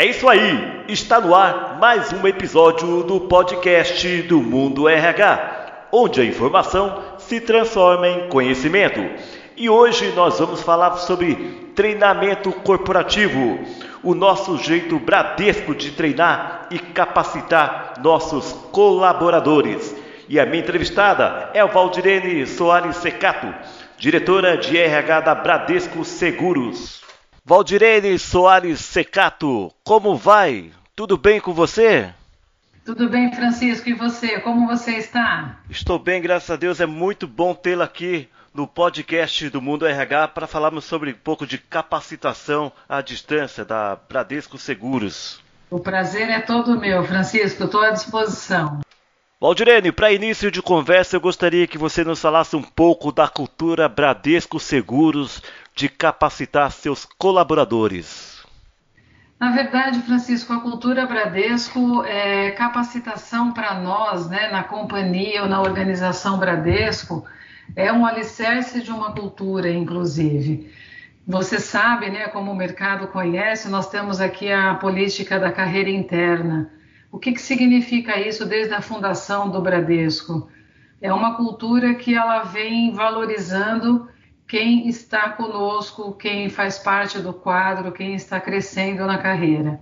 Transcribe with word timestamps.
É 0.00 0.06
isso 0.06 0.28
aí, 0.28 0.84
está 0.86 1.20
no 1.20 1.34
ar 1.34 1.76
mais 1.80 2.12
um 2.12 2.24
episódio 2.24 3.02
do 3.02 3.22
podcast 3.22 4.22
do 4.22 4.40
Mundo 4.40 4.88
RH, 4.88 5.88
onde 5.90 6.20
a 6.20 6.24
informação 6.24 7.02
se 7.18 7.40
transforma 7.40 8.06
em 8.06 8.28
conhecimento. 8.28 9.04
E 9.56 9.68
hoje 9.68 10.12
nós 10.14 10.38
vamos 10.38 10.62
falar 10.62 10.98
sobre 10.98 11.34
treinamento 11.74 12.52
corporativo, 12.52 13.58
o 14.00 14.14
nosso 14.14 14.56
jeito 14.58 15.00
bradesco 15.00 15.74
de 15.74 15.90
treinar 15.90 16.68
e 16.70 16.78
capacitar 16.78 17.94
nossos 18.00 18.52
colaboradores. 18.70 19.96
E 20.28 20.38
a 20.38 20.46
minha 20.46 20.62
entrevistada 20.62 21.50
é 21.54 21.64
o 21.64 21.72
Valdirene 21.72 22.46
Soares 22.46 22.98
Secato, 22.98 23.52
diretora 23.98 24.56
de 24.56 24.78
RH 24.78 25.20
da 25.22 25.34
Bradesco 25.34 26.04
Seguros. 26.04 27.02
Valdirene 27.44 28.16
Soares 28.18 28.80
Secato, 28.80 29.72
como 29.82 30.16
vai? 30.16 30.70
Tudo 30.94 31.18
bem 31.18 31.40
com 31.40 31.52
você? 31.52 32.12
Tudo 32.84 33.08
bem, 33.08 33.32
Francisco, 33.34 33.88
e 33.88 33.94
você? 33.94 34.38
Como 34.40 34.66
você 34.68 34.92
está? 34.92 35.58
Estou 35.68 35.98
bem, 35.98 36.22
graças 36.22 36.50
a 36.50 36.56
Deus. 36.56 36.80
É 36.80 36.86
muito 36.86 37.26
bom 37.26 37.54
tê-la 37.54 37.84
aqui 37.84 38.28
no 38.54 38.66
podcast 38.66 39.50
do 39.50 39.60
Mundo 39.60 39.86
RH 39.86 40.28
para 40.28 40.46
falarmos 40.46 40.84
sobre 40.84 41.10
um 41.10 41.14
pouco 41.14 41.46
de 41.46 41.58
capacitação 41.58 42.72
à 42.88 43.00
distância 43.00 43.64
da 43.64 43.96
Bradesco 44.08 44.58
Seguros. 44.58 45.40
O 45.70 45.80
prazer 45.80 46.30
é 46.30 46.40
todo 46.40 46.78
meu, 46.78 47.04
Francisco. 47.04 47.64
Estou 47.64 47.82
à 47.82 47.90
disposição. 47.90 48.80
Valdirene, 49.40 49.92
para 49.92 50.10
início 50.10 50.50
de 50.50 50.60
conversa, 50.60 51.14
eu 51.14 51.20
gostaria 51.20 51.64
que 51.68 51.78
você 51.78 52.02
nos 52.02 52.20
falasse 52.20 52.56
um 52.56 52.62
pouco 52.62 53.12
da 53.12 53.28
cultura 53.28 53.88
Bradesco 53.88 54.58
Seguros, 54.58 55.40
de 55.76 55.88
capacitar 55.88 56.72
seus 56.72 57.04
colaboradores? 57.04 58.44
Na 59.38 59.52
verdade, 59.52 60.02
Francisco, 60.02 60.52
a 60.52 60.60
cultura 60.60 61.06
Bradesco 61.06 62.02
é 62.02 62.50
capacitação 62.50 63.52
para 63.52 63.78
nós, 63.78 64.28
né, 64.28 64.50
na 64.50 64.64
companhia 64.64 65.42
ou 65.44 65.48
na 65.48 65.60
organização 65.60 66.36
Bradesco, 66.36 67.24
é 67.76 67.92
um 67.92 68.04
alicerce 68.04 68.82
de 68.82 68.90
uma 68.90 69.12
cultura, 69.12 69.70
inclusive. 69.70 70.68
Você 71.24 71.60
sabe, 71.60 72.10
né, 72.10 72.26
como 72.26 72.50
o 72.50 72.56
mercado 72.56 73.06
conhece, 73.06 73.68
nós 73.68 73.88
temos 73.88 74.20
aqui 74.20 74.50
a 74.50 74.74
política 74.74 75.38
da 75.38 75.52
carreira 75.52 75.90
interna. 75.90 76.76
O 77.10 77.18
que, 77.18 77.32
que 77.32 77.40
significa 77.40 78.20
isso 78.20 78.44
desde 78.44 78.74
a 78.74 78.82
fundação 78.82 79.50
do 79.50 79.62
Bradesco? 79.62 80.50
É 81.00 81.12
uma 81.12 81.36
cultura 81.36 81.94
que 81.94 82.14
ela 82.14 82.42
vem 82.42 82.92
valorizando 82.92 84.08
quem 84.46 84.88
está 84.88 85.30
conosco, 85.30 86.14
quem 86.14 86.48
faz 86.48 86.78
parte 86.78 87.18
do 87.18 87.32
quadro, 87.32 87.92
quem 87.92 88.14
está 88.14 88.40
crescendo 88.40 89.06
na 89.06 89.18
carreira. 89.18 89.80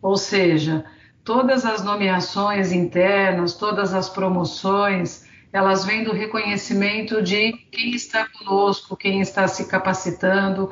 Ou 0.00 0.16
seja, 0.16 0.84
todas 1.24 1.64
as 1.64 1.84
nomeações 1.84 2.72
internas, 2.72 3.54
todas 3.54 3.92
as 3.92 4.08
promoções, 4.08 5.26
elas 5.52 5.84
vêm 5.84 6.04
do 6.04 6.12
reconhecimento 6.12 7.22
de 7.22 7.52
quem 7.70 7.94
está 7.94 8.26
conosco, 8.28 8.96
quem 8.96 9.20
está 9.20 9.46
se 9.46 9.68
capacitando, 9.68 10.70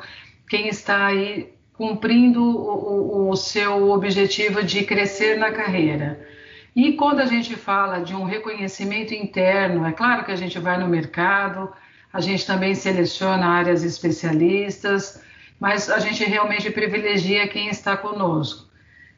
quem 0.49 0.67
está 0.67 1.05
aí 1.05 1.53
cumprindo 1.81 2.43
o, 2.43 3.31
o, 3.31 3.35
seu 3.35 3.89
objetivo 3.89 4.61
de 4.61 4.83
crescer 4.83 5.39
na 5.39 5.51
carreira. 5.51 6.27
E 6.75 6.93
quando 6.93 7.21
a 7.21 7.25
gente 7.25 7.55
fala 7.55 8.01
de 8.01 8.13
um 8.13 8.23
reconhecimento 8.23 9.15
interno, 9.15 9.83
é 9.83 9.91
claro 9.91 10.23
que 10.23 10.31
a 10.31 10.35
gente 10.35 10.59
vai 10.59 10.79
no 10.79 10.87
mercado, 10.87 11.73
a 12.13 12.21
gente 12.21 12.45
também 12.45 12.75
seleciona 12.75 13.47
áreas 13.47 13.83
especialistas, 13.83 15.23
mas 15.59 15.89
a 15.89 15.97
gente 15.97 16.23
realmente 16.23 16.69
privilegia 16.69 17.47
quem 17.47 17.67
está 17.67 17.97
conosco. 17.97 18.69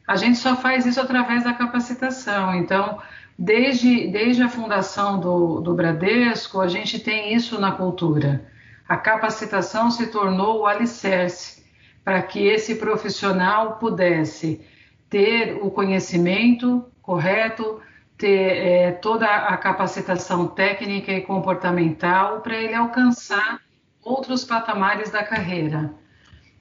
A 0.08 0.16
gente 0.16 0.38
só 0.38 0.56
faz 0.56 0.86
isso 0.86 1.02
através 1.02 1.44
da 1.44 1.52
capacitação. 1.52 2.54
Então, 2.54 2.98
desde, 3.38 4.08
desde 4.08 4.42
a 4.42 4.48
fundação 4.48 5.20
do, 5.20 5.60
do 5.60 5.74
Bradesco, 5.74 6.62
a 6.62 6.66
gente 6.66 6.98
tem 6.98 7.34
isso 7.34 7.60
na 7.60 7.72
cultura. 7.72 8.42
A 8.88 8.96
capacitação 8.96 9.90
se 9.90 10.06
tornou 10.06 10.60
o 10.60 10.66
alicerce 10.66 11.63
para 12.04 12.22
que 12.22 12.46
esse 12.46 12.74
profissional 12.74 13.76
pudesse 13.76 14.60
ter 15.08 15.58
o 15.62 15.70
conhecimento 15.70 16.84
correto, 17.00 17.80
ter 18.18 18.56
é, 18.56 18.92
toda 18.92 19.26
a 19.26 19.56
capacitação 19.56 20.46
técnica 20.46 21.12
e 21.12 21.22
comportamental 21.22 22.40
para 22.40 22.56
ele 22.56 22.74
alcançar 22.74 23.60
outros 24.02 24.44
patamares 24.44 25.10
da 25.10 25.22
carreira. 25.22 25.94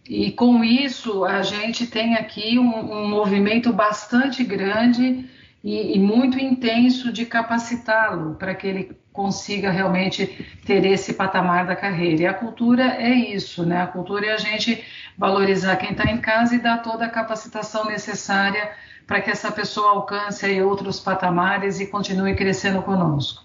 E 0.07 0.31
com 0.31 0.63
isso, 0.63 1.23
a 1.23 1.41
gente 1.41 1.87
tem 1.87 2.15
aqui 2.15 2.59
um, 2.59 2.91
um 2.91 3.07
movimento 3.07 3.71
bastante 3.71 4.43
grande 4.43 5.29
e, 5.63 5.95
e 5.95 5.99
muito 5.99 6.37
intenso 6.37 7.11
de 7.11 7.25
capacitá-lo 7.25 8.35
para 8.35 8.53
que 8.53 8.67
ele 8.67 9.02
consiga 9.13 9.69
realmente 9.69 10.27
ter 10.65 10.83
esse 10.85 11.13
patamar 11.13 11.67
da 11.67 11.75
carreira. 11.75 12.23
E 12.23 12.25
a 12.25 12.33
cultura 12.33 12.83
é 12.97 13.11
isso, 13.11 13.63
né? 13.63 13.83
A 13.83 13.87
cultura 13.87 14.25
é 14.25 14.33
a 14.33 14.37
gente 14.37 14.83
valorizar 15.17 15.75
quem 15.75 15.91
está 15.91 16.09
em 16.09 16.17
casa 16.17 16.55
e 16.55 16.59
dar 16.59 16.79
toda 16.79 17.05
a 17.05 17.09
capacitação 17.09 17.85
necessária 17.85 18.71
para 19.05 19.21
que 19.21 19.29
essa 19.29 19.51
pessoa 19.51 19.91
alcance 19.91 20.45
aí 20.45 20.61
outros 20.61 20.99
patamares 20.99 21.79
e 21.79 21.85
continue 21.85 22.35
crescendo 22.35 22.81
conosco. 22.81 23.43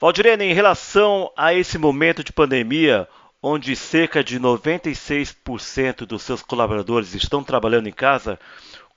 Valdirene, 0.00 0.44
em 0.44 0.54
relação 0.54 1.30
a 1.36 1.52
esse 1.52 1.76
momento 1.76 2.24
de 2.24 2.32
pandemia, 2.32 3.06
onde 3.42 3.76
cerca 3.76 4.24
de 4.24 4.40
96% 4.40 6.06
dos 6.06 6.22
seus 6.22 6.42
colaboradores 6.42 7.14
estão 7.14 7.42
trabalhando 7.42 7.88
em 7.88 7.92
casa, 7.92 8.38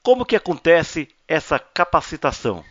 como 0.02 0.26
que 0.26 0.36
acontece 0.36 1.10
essa 1.28 1.60
capacitação? 1.60 2.64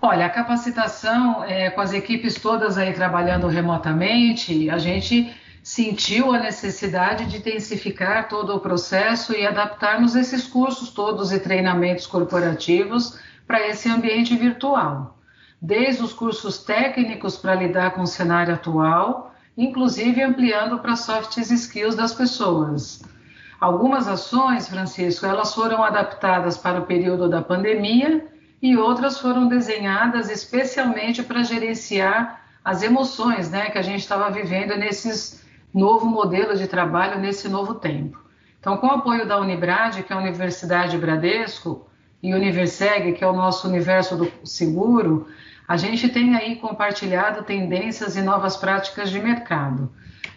Olha, 0.00 0.26
a 0.26 0.30
capacitação 0.30 1.44
é, 1.44 1.70
com 1.70 1.80
as 1.80 1.92
equipes 1.92 2.34
todas 2.34 2.76
aí 2.76 2.92
trabalhando 2.92 3.46
remotamente, 3.46 4.68
a 4.70 4.78
gente 4.78 5.34
sentiu 5.62 6.32
a 6.32 6.38
necessidade 6.38 7.24
de 7.24 7.38
intensificar 7.38 8.28
todo 8.28 8.54
o 8.54 8.60
processo 8.60 9.32
e 9.32 9.46
adaptarmos 9.46 10.14
esses 10.14 10.46
cursos 10.46 10.90
todos 10.90 11.32
e 11.32 11.40
treinamentos 11.40 12.06
corporativos 12.06 13.18
para 13.46 13.66
esse 13.66 13.88
ambiente 13.88 14.36
virtual. 14.36 15.18
Desde 15.60 16.02
os 16.02 16.12
cursos 16.12 16.58
técnicos 16.58 17.38
para 17.38 17.54
lidar 17.54 17.92
com 17.92 18.02
o 18.02 18.06
cenário 18.06 18.52
atual, 18.52 19.34
inclusive 19.56 20.22
ampliando 20.22 20.78
para 20.80 20.96
soft 20.96 21.38
skills 21.38 21.94
das 21.94 22.12
pessoas. 22.12 23.02
Algumas 23.58 24.06
ações, 24.06 24.68
Francisco, 24.68 25.24
elas 25.24 25.54
foram 25.54 25.82
adaptadas 25.82 26.58
para 26.58 26.80
o 26.80 26.84
período 26.84 27.26
da 27.30 27.40
pandemia 27.40 28.33
e 28.64 28.78
outras 28.78 29.18
foram 29.18 29.46
desenhadas 29.46 30.30
especialmente 30.30 31.22
para 31.22 31.42
gerenciar 31.42 32.40
as 32.64 32.82
emoções 32.82 33.50
né, 33.50 33.68
que 33.68 33.76
a 33.76 33.82
gente 33.82 34.00
estava 34.00 34.30
vivendo 34.30 34.74
nesses 34.74 35.44
novo 35.72 36.06
modelo 36.06 36.56
de 36.56 36.66
trabalho 36.66 37.20
nesse 37.20 37.46
novo 37.46 37.74
tempo. 37.74 38.18
Então, 38.58 38.78
com 38.78 38.86
o 38.86 38.92
apoio 38.92 39.28
da 39.28 39.38
Unibrad, 39.38 40.02
que 40.02 40.10
é 40.10 40.16
a 40.16 40.18
Universidade 40.18 40.96
Bradesco, 40.96 41.86
e 42.22 42.32
Universeg, 42.32 43.12
que 43.12 43.22
é 43.22 43.26
o 43.26 43.34
nosso 43.34 43.68
universo 43.68 44.16
do 44.16 44.32
seguro, 44.46 45.28
a 45.68 45.76
gente 45.76 46.08
tem 46.08 46.34
aí 46.34 46.56
compartilhado 46.56 47.42
tendências 47.42 48.16
e 48.16 48.22
novas 48.22 48.56
práticas 48.56 49.10
de 49.10 49.20
mercado. 49.20 49.92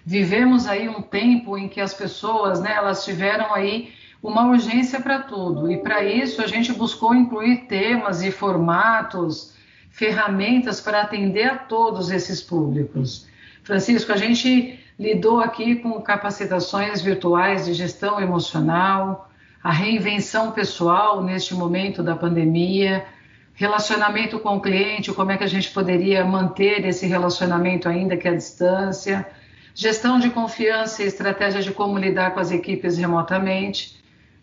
Vivemos 0.05 0.67
aí 0.67 0.89
um 0.89 1.01
tempo 1.01 1.57
em 1.57 1.69
que 1.69 1.79
as 1.79 1.93
pessoas, 1.93 2.59
né, 2.59 2.73
elas 2.73 3.05
tiveram 3.05 3.53
aí 3.53 3.93
uma 4.21 4.47
urgência 4.47 4.99
para 4.99 5.19
tudo, 5.19 5.71
e 5.71 5.77
para 5.77 6.03
isso 6.03 6.41
a 6.41 6.47
gente 6.47 6.73
buscou 6.73 7.13
incluir 7.13 7.67
temas 7.67 8.23
e 8.23 8.31
formatos, 8.31 9.53
ferramentas 9.89 10.81
para 10.81 11.01
atender 11.01 11.45
a 11.45 11.55
todos 11.55 12.11
esses 12.11 12.41
públicos. 12.41 13.27
Francisco, 13.63 14.11
a 14.11 14.17
gente 14.17 14.79
lidou 14.99 15.39
aqui 15.39 15.75
com 15.75 16.01
capacitações 16.01 17.01
virtuais 17.01 17.65
de 17.65 17.73
gestão 17.73 18.19
emocional, 18.19 19.29
a 19.63 19.71
reinvenção 19.71 20.51
pessoal 20.51 21.23
neste 21.23 21.53
momento 21.53 22.01
da 22.01 22.15
pandemia, 22.15 23.05
relacionamento 23.53 24.39
com 24.39 24.57
o 24.57 24.61
cliente, 24.61 25.11
como 25.11 25.31
é 25.31 25.37
que 25.37 25.43
a 25.43 25.47
gente 25.47 25.71
poderia 25.71 26.23
manter 26.23 26.85
esse 26.85 27.07
relacionamento 27.07 27.89
ainda 27.89 28.15
que 28.15 28.27
à 28.27 28.35
distância, 28.35 29.27
gestão 29.73 30.19
de 30.19 30.29
confiança 30.29 31.03
e 31.03 31.07
estratégia 31.07 31.61
de 31.61 31.71
como 31.71 31.97
lidar 31.97 32.31
com 32.31 32.39
as 32.39 32.51
equipes 32.51 32.97
remotamente. 32.97 33.97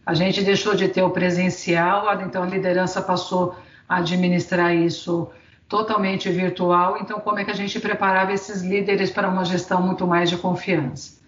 A 0.06 0.12
gente 0.12 0.42
deixou 0.42 0.74
de 0.74 0.88
ter 0.88 1.02
o 1.02 1.10
presencial, 1.10 2.20
então 2.20 2.42
a 2.42 2.46
liderança 2.46 3.00
passou 3.00 3.56
a 3.88 3.96
administrar 3.96 4.74
isso 4.74 5.30
totalmente 5.68 6.28
virtual, 6.28 6.98
então 7.00 7.18
como 7.20 7.38
é 7.38 7.44
que 7.44 7.50
a 7.50 7.54
gente 7.54 7.80
preparava 7.80 8.32
esses 8.32 8.62
líderes 8.62 9.10
para 9.10 9.28
uma 9.28 9.44
gestão 9.44 9.82
muito 9.82 10.06
mais 10.06 10.28
de 10.28 10.36
confiança? 10.36 11.18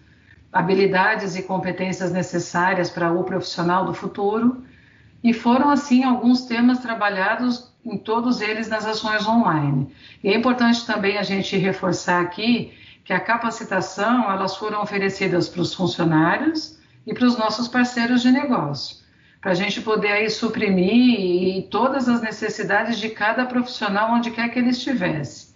Habilidades 0.53 1.35
e 1.35 1.43
competências 1.43 2.11
necessárias 2.11 2.89
para 2.89 3.11
o 3.11 3.23
profissional 3.23 3.85
do 3.85 3.93
futuro, 3.93 4.63
e 5.23 5.33
foram 5.33 5.69
assim 5.69 6.03
alguns 6.03 6.45
temas 6.45 6.79
trabalhados 6.79 7.73
em 7.83 7.97
todos 7.97 8.41
eles 8.41 8.67
nas 8.67 8.85
ações 8.85 9.27
online. 9.27 9.91
E 10.23 10.29
é 10.29 10.37
importante 10.37 10.85
também 10.85 11.17
a 11.17 11.23
gente 11.23 11.57
reforçar 11.57 12.21
aqui 12.21 12.73
que 13.03 13.13
a 13.13 13.19
capacitação 13.19 14.29
elas 14.31 14.55
foram 14.55 14.81
oferecidas 14.81 15.49
para 15.49 15.61
os 15.61 15.73
funcionários 15.73 16.76
e 17.07 17.13
para 17.13 17.25
os 17.25 17.37
nossos 17.37 17.69
parceiros 17.69 18.21
de 18.21 18.29
negócio, 18.29 18.97
para 19.39 19.51
a 19.51 19.55
gente 19.55 19.79
poder 19.79 20.11
aí 20.11 20.29
suprimir 20.29 21.67
todas 21.69 22.09
as 22.09 22.21
necessidades 22.21 22.99
de 22.99 23.09
cada 23.09 23.45
profissional 23.45 24.11
onde 24.11 24.29
quer 24.29 24.49
que 24.49 24.59
ele 24.59 24.71
estivesse. 24.71 25.55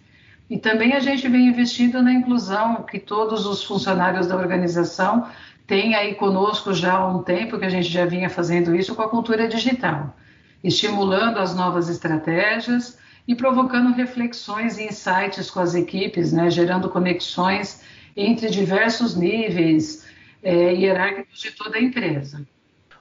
E 0.50 0.58
também 0.58 0.94
a 0.94 1.02
gente 1.02 1.28
vem 1.28 1.48
investindo 1.48 2.02
na 2.02 2.14
inclusão, 2.14 2.84
que 2.84 3.00
todos 3.00 3.46
os 3.46 3.64
funcionários 3.64 4.28
da 4.28 4.38
organização 4.38 5.28
têm 5.68 5.94
aí 5.94 6.16
conosco 6.16 6.74
já 6.74 6.94
há 6.94 7.08
um 7.08 7.22
tempo, 7.22 7.60
que 7.60 7.66
a 7.66 7.70
gente 7.70 7.90
já 7.90 8.06
vinha 8.06 8.30
fazendo 8.30 8.74
isso 8.74 8.96
com 8.96 9.02
a 9.02 9.10
cultura 9.10 9.48
digital, 9.48 10.16
estimulando 10.64 11.38
as 11.38 11.54
novas 11.54 11.90
estratégias 11.90 12.98
e 13.28 13.36
provocando 13.36 13.94
reflexões 13.94 14.78
e 14.78 14.86
insights 14.86 15.50
com 15.50 15.60
as 15.60 15.76
equipes, 15.76 16.32
né, 16.32 16.50
gerando 16.50 16.90
conexões 16.90 17.82
entre 18.16 18.50
diversos 18.50 19.16
níveis 19.16 20.01
é, 20.44 20.74
hierárquicos 20.74 21.40
de 21.40 21.52
toda 21.52 21.78
a 21.78 21.82
empresa. 21.82 22.46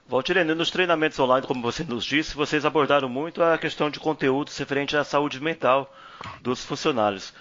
Valtirene, 0.07 0.53
nos 0.53 0.69
treinamentos 0.69 1.17
online, 1.19 1.47
como 1.47 1.61
você 1.61 1.83
nos 1.83 2.03
disse, 2.03 2.35
vocês 2.35 2.65
abordaram 2.65 3.07
muito 3.07 3.41
a 3.41 3.57
questão 3.57 3.89
de 3.89 3.99
conteúdos 3.99 4.57
referente 4.57 4.97
à 4.97 5.03
saúde 5.03 5.41
mental 5.41 5.89
dos 6.41 6.65
funcionários. 6.65 7.33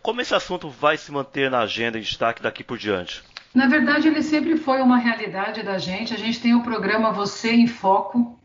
Como 0.00 0.20
esse 0.20 0.34
assunto 0.34 0.68
vai 0.68 0.96
se 0.96 1.10
manter 1.10 1.50
na 1.50 1.60
agenda 1.60 1.98
em 1.98 2.02
destaque 2.02 2.40
daqui 2.40 2.62
por 2.62 2.78
diante? 2.78 3.24
Na 3.52 3.66
verdade, 3.66 4.06
ele 4.06 4.22
sempre 4.22 4.56
foi 4.56 4.80
uma 4.80 4.96
realidade 4.96 5.64
da 5.64 5.78
gente. 5.78 6.14
A 6.14 6.16
gente 6.16 6.40
tem 6.40 6.54
o 6.54 6.62
programa 6.62 7.10
Você 7.10 7.50
em 7.50 7.66
Foco. 7.66 8.38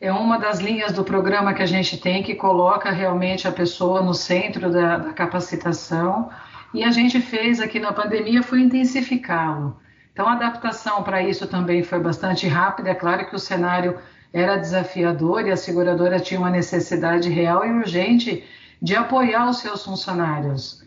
É 0.00 0.10
uma 0.10 0.38
das 0.38 0.58
linhas 0.58 0.92
do 0.92 1.04
programa 1.04 1.54
que 1.54 1.62
a 1.62 1.66
gente 1.66 1.96
tem 1.96 2.22
que 2.22 2.34
coloca 2.34 2.90
realmente 2.90 3.46
a 3.46 3.52
pessoa 3.52 4.02
no 4.02 4.14
centro 4.14 4.70
da, 4.70 4.96
da 4.96 5.12
capacitação. 5.12 6.28
E 6.74 6.82
a 6.82 6.90
gente 6.90 7.20
fez 7.20 7.60
aqui 7.60 7.78
na 7.78 7.92
pandemia 7.92 8.42
foi 8.42 8.60
intensificá-lo. 8.60 9.80
Então, 10.20 10.28
a 10.28 10.34
adaptação 10.34 11.02
para 11.02 11.22
isso 11.22 11.46
também 11.46 11.82
foi 11.82 11.98
bastante 11.98 12.46
rápida. 12.46 12.90
É 12.90 12.94
claro 12.94 13.26
que 13.26 13.34
o 13.34 13.38
cenário 13.38 13.98
era 14.30 14.58
desafiador 14.58 15.46
e 15.46 15.50
a 15.50 15.56
seguradora 15.56 16.20
tinha 16.20 16.38
uma 16.38 16.50
necessidade 16.50 17.30
real 17.30 17.64
e 17.64 17.70
urgente 17.70 18.44
de 18.82 18.94
apoiar 18.94 19.48
os 19.48 19.60
seus 19.60 19.82
funcionários, 19.82 20.84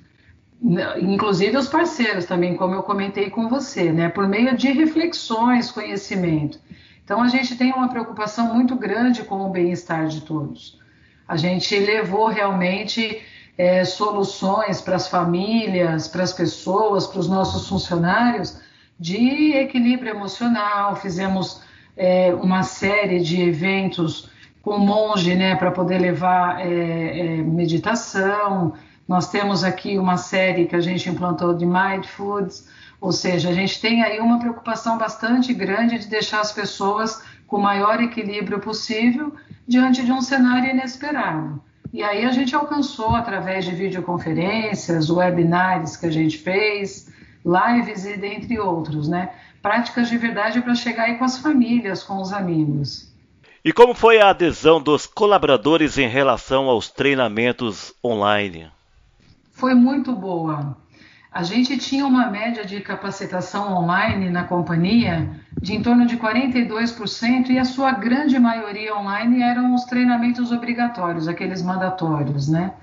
inclusive 1.02 1.58
os 1.58 1.68
parceiros 1.68 2.26
também, 2.26 2.56
como 2.56 2.76
eu 2.76 2.84
comentei 2.84 3.32
com 3.32 3.50
você, 3.50 3.92
né, 3.92 4.08
por 4.08 4.28
meio 4.28 4.56
de 4.56 4.72
reflexões, 4.72 5.72
conhecimento. 5.72 6.60
Então 7.04 7.20
a 7.20 7.28
gente 7.28 7.56
tem 7.56 7.74
uma 7.74 7.90
preocupação 7.90 8.54
muito 8.54 8.76
grande 8.76 9.24
com 9.24 9.48
o 9.48 9.50
bem-estar 9.50 10.06
de 10.06 10.22
todos. 10.22 10.80
A 11.28 11.38
gente 11.38 11.76
levou 11.80 12.28
realmente 12.28 13.20
é, 13.58 13.84
soluções 13.84 14.80
para 14.80 14.96
as 14.96 15.08
famílias, 15.08 16.08
para 16.08 16.22
as 16.22 16.34
pessoas, 16.34 17.08
para 17.08 17.20
os 17.20 17.28
nossos 17.28 17.68
funcionários 17.68 18.62
de 19.00 19.54
equilíbrio 19.54 20.12
emocional. 20.12 20.95
Fizemos 20.95 21.62
é, 21.95 22.34
uma 22.34 22.63
série 22.63 23.19
de 23.19 23.42
eventos 23.42 24.30
com 24.62 24.78
monge, 24.78 25.36
né, 25.36 25.56
para 25.56 25.72
poder 25.72 26.00
levar 26.00 26.62
é, 26.62 27.19
é, 27.19 27.38
meditação. 27.38 28.74
Nós 29.07 29.30
temos 29.30 29.63
aqui 29.63 29.98
uma 29.98 30.16
série 30.16 30.66
que 30.66 30.75
a 30.75 30.80
gente 30.80 31.10
implantou 31.10 31.54
de 31.54 31.66
Mind 31.66 32.06
Foods, 32.06 32.69
ou 33.01 33.12
seja, 33.12 33.50
a 33.50 33.54
gente 33.54 33.81
tem 33.81 34.01
aí 34.01 34.22
uma 34.22 34.40
preocupação 34.40 34.98
bastante 34.98 35.54
grande 35.54 36.00
de 36.00 36.07
deixar 36.07 36.39
as 36.39 36.54
pessoas 36.54 37.22
com 37.46 37.57
o 37.57 37.62
maior 37.62 38.01
equilíbrio 38.01 38.60
possível 38.60 39.36
diante 39.68 40.06
de 40.06 40.12
um 40.12 40.22
cenário 40.22 40.69
inesperado. 40.69 41.62
E 41.92 42.01
aí 42.01 42.25
a 42.25 42.31
gente 42.31 42.56
alcançou 42.56 43.13
através 43.13 43.66
de 43.66 43.75
videoconferências, 43.75 45.10
webinars 45.10 45.98
que 45.98 46.06
a 46.06 46.12
gente 46.12 46.38
fez, 46.38 47.12
lives 47.45 48.06
e 48.06 48.18
dentre 48.18 48.60
outros, 48.60 49.07
né? 49.07 49.30
Práticas 49.62 50.10
de 50.10 50.18
verdade 50.18 50.62
para 50.62 50.75
chegar 50.75 51.04
aí 51.04 51.18
com 51.18 51.25
as 51.25 51.38
famílias, 51.38 52.04
com 52.04 52.22
os 52.22 52.34
amigos. 52.34 53.13
E 53.63 53.72
como 53.72 53.94
foi 53.94 54.19
a 54.19 54.30
adesão 54.30 54.81
dos 54.81 55.06
colaboradores 55.06 55.98
em 55.98 56.07
relação 56.07 56.66
aos 56.66 56.90
treinamentos 56.90 57.94
online? 58.04 58.69
Foi 59.54 59.74
muito 59.74 60.13
boa. 60.13 60.75
A 61.31 61.42
gente 61.42 61.78
tinha 61.78 62.06
uma 62.06 62.30
média 62.30 62.66
de 62.66 62.80
capacitação 62.81 63.74
online 63.74 64.30
na 64.30 64.44
companhia 64.44 65.30
de 65.60 65.74
em 65.74 65.81
torno 65.81 66.06
de 66.06 66.18
42% 66.18 67.50
e 67.50 67.57
a 67.57 67.66
sua 67.66 67.92
grande 67.94 68.38
maioria 68.38 68.96
online 68.96 69.42
eram 69.42 69.74
os 69.74 69.86
treinamentos 69.86 70.51
obrigatórios, 70.51 71.28
aqueles 71.28 71.63
mandatórios, 71.63 72.50
né? 72.50 72.74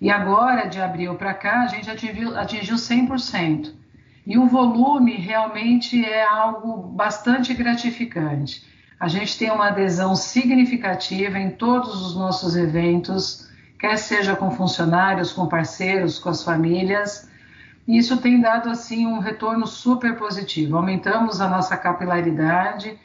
E 0.00 0.10
agora, 0.10 0.66
de 0.66 0.80
abril 0.80 1.14
para 1.14 1.32
cá, 1.32 1.62
a 1.62 1.66
gente 1.68 1.88
atingiu, 1.88 2.36
atingiu 2.36 2.76
100%. 2.76 3.72
E 4.26 4.36
o 4.36 4.46
volume 4.46 5.12
realmente 5.12 6.04
é 6.04 6.24
algo 6.26 6.88
bastante 6.88 7.54
gratificante. 7.54 8.66
A 8.98 9.06
gente 9.06 9.38
tem 9.38 9.50
uma 9.50 9.68
adesão 9.68 10.16
significativa 10.16 11.38
em 11.38 11.50
todos 11.50 12.04
os 12.04 12.16
nossos 12.16 12.56
eventos, 12.56 13.48
quer 13.78 13.96
seja 13.96 14.34
com 14.34 14.50
funcionários, 14.50 15.32
com 15.32 15.46
parceiros, 15.46 16.18
com 16.18 16.28
as 16.28 16.42
famílias. 16.42 17.30
E 17.86 17.96
isso 17.96 18.16
tem 18.16 18.40
dado 18.40 18.68
assim 18.68 19.06
um 19.06 19.20
retorno 19.20 19.66
super 19.66 20.16
positivo. 20.16 20.76
Aumentamos 20.76 21.40
a 21.40 21.48
nossa 21.48 21.76
capilaridade 21.76 22.98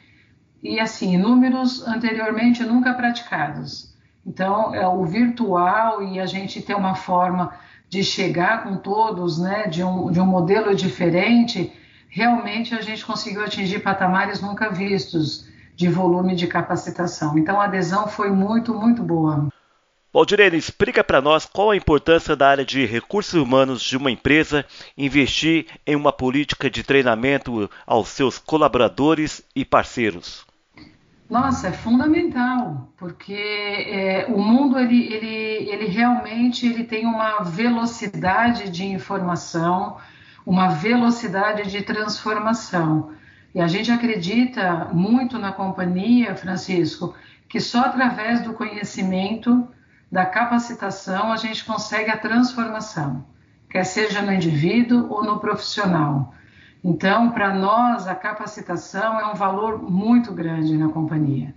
e 0.60 0.80
assim 0.80 1.16
números 1.16 1.86
anteriormente 1.86 2.64
nunca 2.64 2.94
praticados. 2.94 3.92
Então, 4.26 4.74
é 4.74 4.86
o 4.86 5.04
virtual 5.04 6.02
e 6.02 6.18
a 6.18 6.26
gente 6.26 6.62
ter 6.62 6.74
uma 6.74 6.94
forma 6.94 7.52
de 7.92 8.02
chegar 8.02 8.62
com 8.62 8.74
todos, 8.78 9.38
né, 9.38 9.66
de 9.66 9.84
um, 9.84 10.10
de 10.10 10.18
um 10.18 10.24
modelo 10.24 10.74
diferente, 10.74 11.70
realmente 12.08 12.74
a 12.74 12.80
gente 12.80 13.04
conseguiu 13.04 13.44
atingir 13.44 13.80
patamares 13.80 14.40
nunca 14.40 14.70
vistos 14.70 15.46
de 15.76 15.90
volume 15.90 16.34
de 16.34 16.46
capacitação. 16.46 17.36
Então 17.36 17.60
a 17.60 17.64
adesão 17.64 18.08
foi 18.08 18.30
muito, 18.30 18.72
muito 18.72 19.02
boa. 19.02 19.46
Valdirene, 20.10 20.56
explica 20.56 21.04
para 21.04 21.20
nós 21.20 21.44
qual 21.44 21.70
a 21.70 21.76
importância 21.76 22.34
da 22.34 22.48
área 22.48 22.64
de 22.64 22.86
recursos 22.86 23.34
humanos 23.34 23.82
de 23.82 23.98
uma 23.98 24.10
empresa 24.10 24.64
investir 24.96 25.66
em 25.86 25.94
uma 25.94 26.14
política 26.14 26.70
de 26.70 26.82
treinamento 26.82 27.68
aos 27.86 28.08
seus 28.08 28.38
colaboradores 28.38 29.44
e 29.54 29.66
parceiros. 29.66 30.46
Nossa, 31.28 31.68
é 31.68 31.72
fundamental, 31.72 32.92
porque 32.96 33.32
é, 33.32 34.26
o 34.28 34.38
mundo 34.38 34.78
ele, 34.78 35.12
ele, 35.12 35.70
ele 35.70 35.86
realmente 35.86 36.66
ele 36.66 36.84
tem 36.84 37.06
uma 37.06 37.42
velocidade 37.42 38.70
de 38.70 38.84
informação, 38.84 39.96
uma 40.44 40.68
velocidade 40.68 41.70
de 41.70 41.82
transformação. 41.82 43.12
E 43.54 43.60
a 43.60 43.66
gente 43.66 43.90
acredita 43.90 44.90
muito 44.92 45.38
na 45.38 45.52
companhia, 45.52 46.34
Francisco, 46.34 47.14
que 47.48 47.60
só 47.60 47.80
através 47.82 48.42
do 48.42 48.54
conhecimento, 48.54 49.68
da 50.10 50.26
capacitação, 50.26 51.32
a 51.32 51.36
gente 51.36 51.64
consegue 51.64 52.10
a 52.10 52.16
transformação, 52.16 53.24
quer 53.70 53.84
seja 53.84 54.20
no 54.20 54.32
indivíduo 54.32 55.06
ou 55.10 55.24
no 55.24 55.38
profissional. 55.38 56.34
Então, 56.84 57.30
para 57.30 57.54
nós, 57.54 58.08
a 58.08 58.14
capacitação 58.14 59.20
é 59.20 59.26
um 59.26 59.34
valor 59.34 59.82
muito 59.82 60.32
grande 60.32 60.76
na 60.76 60.88
companhia. 60.88 61.54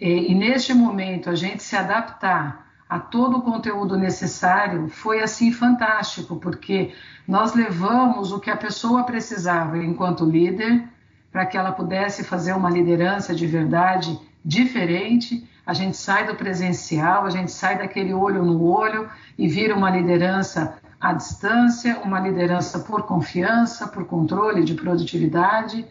E, 0.00 0.32
e 0.32 0.34
neste 0.34 0.74
momento, 0.74 1.30
a 1.30 1.34
gente 1.34 1.62
se 1.62 1.76
adaptar 1.76 2.66
a 2.88 2.98
todo 2.98 3.38
o 3.38 3.42
conteúdo 3.42 3.96
necessário 3.96 4.88
foi 4.88 5.22
assim 5.22 5.52
fantástico, 5.52 6.34
porque 6.34 6.92
nós 7.28 7.54
levamos 7.54 8.32
o 8.32 8.40
que 8.40 8.50
a 8.50 8.56
pessoa 8.56 9.04
precisava 9.04 9.78
enquanto 9.78 10.24
líder 10.24 10.82
para 11.30 11.46
que 11.46 11.56
ela 11.56 11.70
pudesse 11.70 12.24
fazer 12.24 12.52
uma 12.52 12.68
liderança 12.68 13.32
de 13.32 13.46
verdade 13.46 14.18
diferente. 14.44 15.48
A 15.64 15.72
gente 15.72 15.96
sai 15.96 16.26
do 16.26 16.34
presencial, 16.34 17.24
a 17.24 17.30
gente 17.30 17.52
sai 17.52 17.78
daquele 17.78 18.12
olho 18.12 18.44
no 18.44 18.60
olho 18.64 19.08
e 19.38 19.46
vira 19.46 19.76
uma 19.76 19.90
liderança 19.90 20.76
à 21.00 21.14
distância, 21.14 21.98
uma 22.00 22.20
liderança 22.20 22.80
por 22.80 23.04
confiança, 23.04 23.88
por 23.88 24.04
controle 24.04 24.62
de 24.62 24.74
produtividade. 24.74 25.86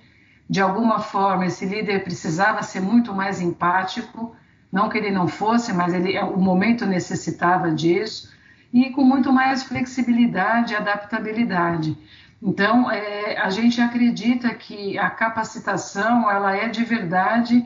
De 0.47 0.61
alguma 0.61 0.99
forma, 0.99 1.47
esse 1.47 1.65
líder 1.65 2.03
precisava 2.03 2.61
ser 2.61 2.79
muito 2.79 3.13
mais 3.13 3.41
empático, 3.41 4.35
não 4.71 4.87
que 4.87 4.97
ele 4.97 5.09
não 5.09 5.27
fosse, 5.27 5.73
mas 5.73 5.93
ele, 5.93 6.17
o 6.19 6.37
momento 6.37 6.85
necessitava 6.85 7.71
disso, 7.71 8.31
e 8.71 8.91
com 8.91 9.03
muito 9.03 9.33
mais 9.33 9.63
flexibilidade 9.63 10.73
e 10.73 10.75
adaptabilidade. 10.75 11.97
Então, 12.41 12.89
é, 12.89 13.37
a 13.37 13.49
gente 13.49 13.81
acredita 13.81 14.53
que 14.53 14.97
a 14.97 15.09
capacitação 15.09 16.29
ela 16.29 16.55
é 16.55 16.69
de 16.69 16.83
verdade 16.83 17.65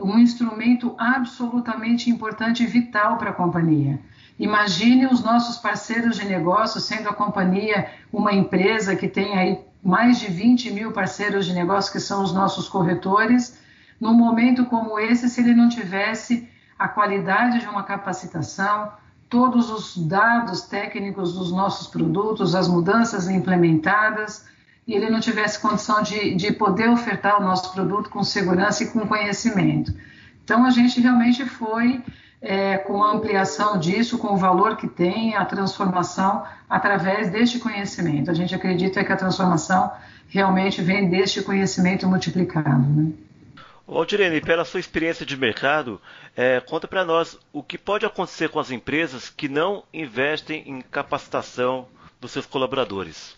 um 0.00 0.16
instrumento 0.18 0.94
absolutamente 0.96 2.08
importante 2.08 2.62
e 2.62 2.66
vital 2.66 3.18
para 3.18 3.30
a 3.30 3.34
companhia. 3.34 3.98
Imagine 4.38 5.06
os 5.06 5.22
nossos 5.22 5.56
parceiros 5.56 6.16
de 6.16 6.24
negócio, 6.24 6.80
sendo 6.80 7.08
a 7.08 7.14
companhia 7.14 7.90
uma 8.12 8.32
empresa 8.32 8.94
que 8.94 9.08
tem 9.08 9.36
aí 9.36 9.60
mais 9.82 10.18
de 10.18 10.26
20 10.26 10.70
mil 10.70 10.92
parceiros 10.92 11.46
de 11.46 11.52
negócio, 11.52 11.92
que 11.92 12.00
são 12.00 12.22
os 12.22 12.32
nossos 12.32 12.68
corretores, 12.68 13.58
num 14.00 14.14
momento 14.14 14.66
como 14.66 14.98
esse, 14.98 15.28
se 15.28 15.40
ele 15.40 15.54
não 15.54 15.68
tivesse 15.68 16.48
a 16.78 16.86
qualidade 16.86 17.58
de 17.58 17.66
uma 17.66 17.82
capacitação, 17.82 18.92
todos 19.28 19.70
os 19.70 19.98
dados 19.98 20.62
técnicos 20.62 21.34
dos 21.34 21.50
nossos 21.50 21.88
produtos, 21.88 22.54
as 22.54 22.68
mudanças 22.68 23.28
implementadas, 23.28 24.46
e 24.86 24.94
ele 24.94 25.10
não 25.10 25.20
tivesse 25.20 25.60
condição 25.60 26.02
de, 26.02 26.34
de 26.34 26.52
poder 26.52 26.88
ofertar 26.88 27.38
o 27.38 27.44
nosso 27.44 27.72
produto 27.72 28.08
com 28.08 28.22
segurança 28.22 28.84
e 28.84 28.88
com 28.88 29.06
conhecimento. 29.06 29.92
Então, 30.42 30.64
a 30.64 30.70
gente 30.70 30.98
realmente 31.00 31.44
foi 31.44 32.02
é, 32.40 32.78
com 32.78 33.02
a 33.02 33.12
ampliação 33.12 33.78
disso, 33.78 34.18
com 34.18 34.34
o 34.34 34.36
valor 34.36 34.76
que 34.76 34.86
tem, 34.86 35.34
a 35.34 35.44
transformação 35.44 36.44
através 36.68 37.30
deste 37.30 37.58
conhecimento. 37.58 38.30
A 38.30 38.34
gente 38.34 38.54
acredita 38.54 39.02
que 39.02 39.12
a 39.12 39.16
transformação 39.16 39.90
realmente 40.28 40.80
vem 40.80 41.08
deste 41.08 41.42
conhecimento 41.42 42.06
multiplicado. 42.06 42.86
Né? 42.88 43.12
Valdirene, 43.86 44.40
pela 44.40 44.64
sua 44.64 44.80
experiência 44.80 45.24
de 45.24 45.36
mercado, 45.36 46.00
é, 46.36 46.60
conta 46.60 46.86
para 46.86 47.04
nós 47.04 47.38
o 47.52 47.62
que 47.62 47.78
pode 47.78 48.04
acontecer 48.04 48.50
com 48.50 48.60
as 48.60 48.70
empresas 48.70 49.30
que 49.30 49.48
não 49.48 49.82
investem 49.92 50.62
em 50.66 50.82
capacitação 50.82 51.88
dos 52.20 52.30
seus 52.30 52.44
colaboradores. 52.44 53.36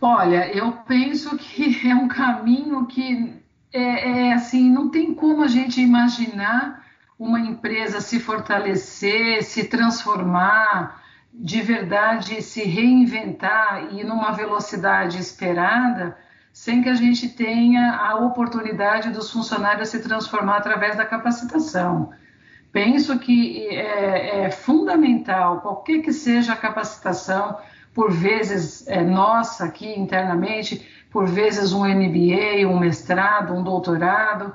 Olha, 0.00 0.48
eu 0.56 0.72
penso 0.86 1.36
que 1.36 1.76
é 1.88 1.94
um 1.94 2.08
caminho 2.08 2.86
que 2.86 3.34
é, 3.72 4.28
é 4.28 4.32
assim, 4.32 4.70
não 4.70 4.88
tem 4.88 5.12
como 5.12 5.42
a 5.42 5.48
gente 5.48 5.80
imaginar 5.80 6.84
uma 7.20 7.38
empresa 7.38 8.00
se 8.00 8.18
fortalecer, 8.18 9.44
se 9.44 9.64
transformar, 9.64 11.02
de 11.30 11.60
verdade 11.60 12.40
se 12.40 12.62
reinventar 12.62 13.88
e 13.92 14.02
numa 14.02 14.32
velocidade 14.32 15.18
esperada 15.18 16.16
sem 16.50 16.82
que 16.82 16.88
a 16.88 16.94
gente 16.94 17.28
tenha 17.28 17.94
a 17.94 18.16
oportunidade 18.16 19.10
dos 19.10 19.30
funcionários 19.30 19.90
se 19.90 20.00
transformar 20.00 20.56
através 20.56 20.96
da 20.96 21.04
capacitação. 21.04 22.10
Penso 22.72 23.18
que 23.18 23.68
é, 23.68 24.46
é 24.46 24.50
fundamental, 24.50 25.60
qualquer 25.60 26.00
que 26.00 26.14
seja 26.14 26.54
a 26.54 26.56
capacitação, 26.56 27.58
por 27.92 28.10
vezes 28.10 28.86
é, 28.88 29.02
nossa 29.02 29.66
aqui 29.66 29.92
internamente, 29.98 30.88
por 31.10 31.26
vezes 31.26 31.72
um 31.72 31.84
MBA, 31.84 32.66
um 32.66 32.78
mestrado, 32.78 33.52
um 33.52 33.62
doutorado, 33.62 34.54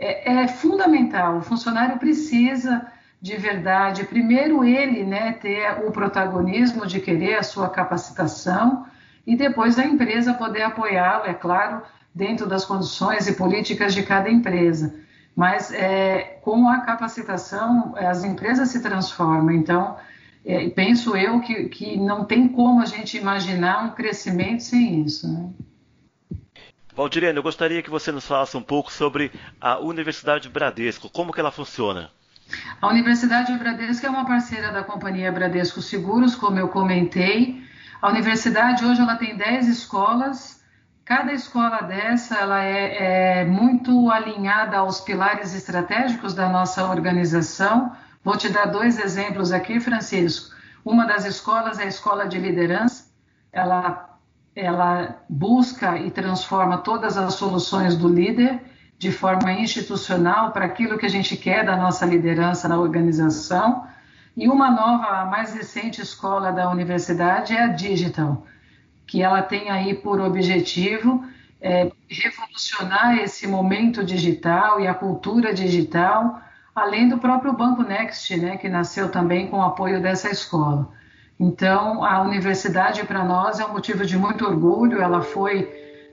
é, 0.00 0.42
é 0.42 0.48
fundamental. 0.48 1.38
O 1.38 1.42
funcionário 1.42 1.98
precisa 1.98 2.86
de 3.20 3.36
verdade, 3.36 4.04
primeiro 4.04 4.64
ele 4.64 5.04
né, 5.04 5.32
ter 5.32 5.86
o 5.86 5.92
protagonismo 5.92 6.86
de 6.86 7.00
querer 7.00 7.34
a 7.34 7.42
sua 7.42 7.68
capacitação 7.68 8.86
e 9.26 9.36
depois 9.36 9.78
a 9.78 9.84
empresa 9.84 10.32
poder 10.32 10.62
apoiá-lo, 10.62 11.26
é 11.26 11.34
claro, 11.34 11.82
dentro 12.14 12.46
das 12.46 12.64
condições 12.64 13.28
e 13.28 13.34
políticas 13.34 13.92
de 13.92 14.02
cada 14.02 14.30
empresa. 14.30 14.94
Mas 15.36 15.70
é, 15.70 16.38
com 16.42 16.66
a 16.66 16.80
capacitação, 16.80 17.94
as 17.96 18.24
empresas 18.24 18.70
se 18.70 18.80
transformam. 18.80 19.50
Então, 19.50 19.96
é, 20.44 20.70
penso 20.70 21.14
eu 21.14 21.40
que, 21.40 21.68
que 21.68 21.98
não 21.98 22.24
tem 22.24 22.48
como 22.48 22.80
a 22.80 22.86
gente 22.86 23.18
imaginar 23.18 23.84
um 23.84 23.90
crescimento 23.90 24.62
sem 24.62 25.02
isso. 25.02 25.30
Né? 25.30 25.50
Valdirene, 26.94 27.36
eu 27.36 27.42
gostaria 27.42 27.82
que 27.82 27.90
você 27.90 28.10
nos 28.12 28.26
falasse 28.26 28.56
um 28.56 28.62
pouco 28.62 28.92
sobre 28.92 29.32
a 29.60 29.78
Universidade 29.78 30.48
Bradesco, 30.48 31.08
como 31.08 31.32
que 31.32 31.40
ela 31.40 31.50
funciona? 31.50 32.10
A 32.80 32.88
Universidade 32.88 33.52
Bradesco 33.56 34.06
é 34.06 34.10
uma 34.10 34.26
parceira 34.26 34.72
da 34.72 34.82
companhia 34.82 35.30
Bradesco 35.30 35.80
Seguros, 35.80 36.34
como 36.34 36.58
eu 36.58 36.68
comentei, 36.68 37.62
a 38.00 38.08
universidade 38.08 38.82
hoje 38.82 39.02
ela 39.02 39.16
tem 39.16 39.36
10 39.36 39.68
escolas. 39.68 40.64
Cada 41.04 41.32
escola 41.32 41.82
dessa 41.82 42.34
ela 42.36 42.62
é, 42.64 43.40
é 43.40 43.44
muito 43.44 44.10
alinhada 44.10 44.78
aos 44.78 45.00
pilares 45.00 45.54
estratégicos 45.54 46.32
da 46.32 46.48
nossa 46.48 46.86
organização. 46.88 47.94
Vou 48.24 48.38
te 48.38 48.48
dar 48.48 48.66
dois 48.66 48.98
exemplos 48.98 49.52
aqui, 49.52 49.80
Francisco. 49.80 50.54
Uma 50.82 51.06
das 51.06 51.26
escolas 51.26 51.78
é 51.78 51.82
a 51.82 51.88
escola 51.88 52.26
de 52.26 52.38
liderança. 52.38 53.10
Ela 53.52 54.09
ela 54.54 55.22
busca 55.28 55.98
e 55.98 56.10
transforma 56.10 56.78
todas 56.78 57.16
as 57.16 57.34
soluções 57.34 57.96
do 57.96 58.08
líder 58.08 58.60
de 58.98 59.10
forma 59.10 59.52
institucional 59.52 60.52
para 60.52 60.66
aquilo 60.66 60.98
que 60.98 61.06
a 61.06 61.10
gente 61.10 61.36
quer 61.36 61.64
da 61.64 61.76
nossa 61.76 62.04
liderança 62.04 62.68
na 62.68 62.78
organização. 62.78 63.86
E 64.36 64.48
uma 64.48 64.70
nova, 64.70 65.24
mais 65.24 65.54
recente 65.54 66.00
escola 66.00 66.52
da 66.52 66.70
universidade 66.70 67.54
é 67.54 67.62
a 67.62 67.68
Digital, 67.68 68.46
que 69.06 69.22
ela 69.22 69.42
tem 69.42 69.70
aí 69.70 69.94
por 69.94 70.20
objetivo 70.20 71.24
é, 71.60 71.90
revolucionar 72.08 73.18
esse 73.18 73.46
momento 73.46 74.04
digital 74.04 74.80
e 74.80 74.86
a 74.86 74.94
cultura 74.94 75.52
digital, 75.52 76.40
além 76.74 77.08
do 77.08 77.18
próprio 77.18 77.52
Banco 77.52 77.82
Next, 77.82 78.36
né, 78.36 78.56
que 78.56 78.68
nasceu 78.68 79.10
também 79.10 79.48
com 79.48 79.58
o 79.58 79.62
apoio 79.62 80.00
dessa 80.00 80.30
escola. 80.30 80.90
Então, 81.42 82.04
a 82.04 82.20
universidade 82.20 83.02
para 83.06 83.24
nós 83.24 83.58
é 83.58 83.64
um 83.64 83.72
motivo 83.72 84.04
de 84.04 84.14
muito 84.14 84.44
orgulho, 84.44 85.00
ela 85.00 85.22
foi 85.22 85.66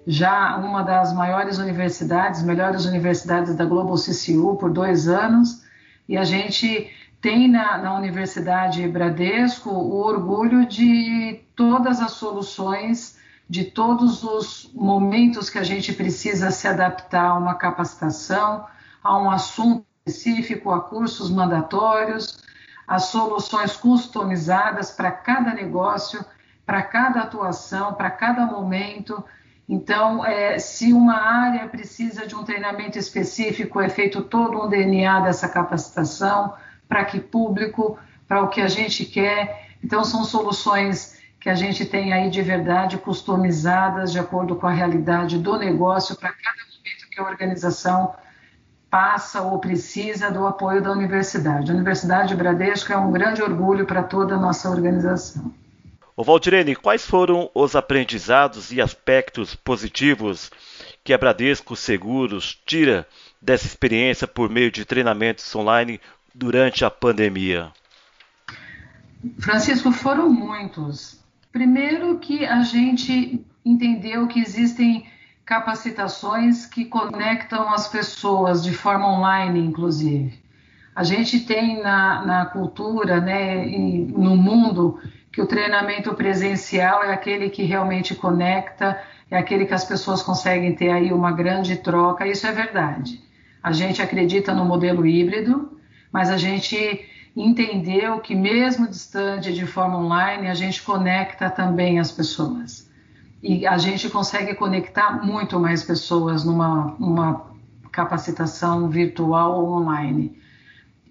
já 0.07 0.55
uma 0.55 0.81
das 0.81 1.11
maiores 1.11 1.57
universidades, 1.57 2.41
melhores 2.41 2.85
universidades 2.85 3.53
da 3.53 3.65
Global 3.65 3.97
CCU 3.97 4.55
por 4.55 4.71
dois 4.71 5.09
anos, 5.09 5.65
e 6.07 6.15
a 6.15 6.23
gente 6.23 6.89
tem 7.19 7.49
na, 7.49 7.77
na 7.77 7.97
Universidade 7.97 8.87
Bradesco 8.87 9.69
o 9.69 9.97
orgulho 9.97 10.65
de 10.65 11.41
todas 11.57 11.99
as 11.99 12.11
soluções, 12.11 13.17
de 13.49 13.65
todos 13.65 14.23
os 14.23 14.71
momentos 14.73 15.49
que 15.49 15.59
a 15.59 15.63
gente 15.63 15.91
precisa 15.91 16.51
se 16.51 16.69
adaptar 16.69 17.31
a 17.31 17.37
uma 17.37 17.55
capacitação, 17.55 18.65
a 19.03 19.17
um 19.17 19.29
assunto 19.29 19.85
específico, 20.05 20.71
a 20.71 20.79
cursos 20.79 21.29
mandatórios, 21.29 22.46
as 22.87 23.05
soluções 23.05 23.75
customizadas 23.75 24.91
para 24.91 25.11
cada 25.11 25.53
negócio, 25.53 26.23
para 26.65 26.81
cada 26.81 27.21
atuação, 27.21 27.93
para 27.93 28.09
cada 28.09 28.45
momento. 28.45 29.23
Então, 29.67 30.25
é, 30.25 30.57
se 30.57 30.93
uma 30.93 31.17
área 31.17 31.67
precisa 31.67 32.25
de 32.25 32.33
um 32.33 32.45
treinamento 32.45 32.97
específico, 32.97 33.81
é 33.81 33.89
feito 33.89 34.21
todo 34.21 34.63
um 34.63 34.69
DNA 34.69 35.19
dessa 35.19 35.49
capacitação 35.49 36.53
para 36.87 37.03
que 37.03 37.19
público, 37.19 37.99
para 38.25 38.41
o 38.41 38.47
que 38.47 38.61
a 38.61 38.69
gente 38.69 39.03
quer. 39.03 39.67
Então, 39.83 40.05
são 40.05 40.23
soluções 40.23 41.17
que 41.41 41.49
a 41.49 41.55
gente 41.55 41.85
tem 41.85 42.13
aí 42.13 42.29
de 42.29 42.41
verdade 42.41 42.97
customizadas 42.97 44.11
de 44.11 44.19
acordo 44.19 44.55
com 44.55 44.67
a 44.67 44.71
realidade 44.71 45.37
do 45.37 45.57
negócio 45.57 46.15
para 46.15 46.31
cada 46.31 46.63
momento 46.63 47.09
que 47.09 47.19
a 47.19 47.23
organização 47.23 48.15
passa 48.89 49.41
ou 49.41 49.59
precisa 49.59 50.31
do 50.31 50.45
apoio 50.45 50.81
da 50.81 50.91
universidade. 50.91 51.71
A 51.71 51.73
Universidade 51.73 52.35
Bradesco 52.35 52.91
é 52.91 52.97
um 52.97 53.11
grande 53.11 53.41
orgulho 53.41 53.85
para 53.85 54.03
toda 54.03 54.35
a 54.35 54.39
nossa 54.39 54.69
organização. 54.69 55.53
O 56.15 56.23
Valdirene, 56.23 56.75
quais 56.75 57.05
foram 57.05 57.49
os 57.53 57.75
aprendizados 57.75 58.71
e 58.71 58.81
aspectos 58.81 59.53
positivos 59.53 60.49
que 61.03 61.13
a 61.13 61.17
Bradesco 61.17 61.75
Seguros 61.75 62.59
tira 62.65 63.07
dessa 63.41 63.67
experiência 63.67 64.27
por 64.27 64.49
meio 64.49 64.71
de 64.71 64.83
treinamentos 64.83 65.55
online 65.55 66.01
durante 66.33 66.83
a 66.83 66.89
pandemia? 66.89 67.71
Francisco, 69.39 69.91
foram 69.91 70.29
muitos. 70.29 71.19
Primeiro 71.51 72.17
que 72.19 72.45
a 72.45 72.63
gente 72.63 73.45
entendeu 73.63 74.27
que 74.27 74.39
existem 74.39 75.07
capacitações 75.47 76.65
que 76.65 76.83
conectam 76.83 77.73
as 77.73 77.87
pessoas 77.87 78.61
de 78.61 78.73
forma 78.73 79.07
online, 79.07 79.61
inclusive. 79.61 80.37
A 80.93 81.05
gente 81.05 81.39
tem 81.39 81.81
na, 81.81 82.25
na 82.25 82.45
cultura, 82.47 83.21
né, 83.21 83.65
no 83.65 84.35
mundo, 84.35 84.99
que 85.31 85.41
o 85.41 85.47
treinamento 85.47 86.13
presencial 86.15 87.01
é 87.01 87.13
aquele 87.13 87.49
que 87.49 87.63
realmente 87.63 88.13
conecta, 88.13 89.01
é 89.31 89.37
aquele 89.37 89.65
que 89.65 89.73
as 89.73 89.85
pessoas 89.85 90.21
conseguem 90.21 90.75
ter 90.75 90.89
aí 90.89 91.13
uma 91.13 91.31
grande 91.31 91.77
troca, 91.77 92.27
isso 92.27 92.45
é 92.45 92.51
verdade. 92.51 93.23
A 93.63 93.71
gente 93.71 94.01
acredita 94.01 94.53
no 94.53 94.65
modelo 94.65 95.07
híbrido, 95.07 95.79
mas 96.11 96.29
a 96.29 96.35
gente 96.35 97.05
entendeu 97.33 98.19
que 98.19 98.35
mesmo 98.35 98.85
distante 98.85 99.53
de 99.53 99.65
forma 99.65 99.97
online, 99.97 100.49
a 100.49 100.53
gente 100.53 100.81
conecta 100.83 101.49
também 101.49 101.99
as 101.99 102.11
pessoas. 102.11 102.86
E 103.41 103.67
a 103.67 103.77
gente 103.77 104.09
consegue 104.09 104.55
conectar 104.55 105.23
muito 105.23 105.59
mais 105.59 105.83
pessoas 105.83 106.43
numa, 106.43 106.95
capacitação 107.91 108.89
virtual 108.89 109.65
online. 109.65 110.39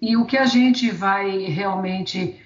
E 0.01 0.15
o 0.15 0.25
que 0.25 0.37
a 0.37 0.45
gente 0.45 0.89
vai 0.89 1.39
realmente 1.45 2.41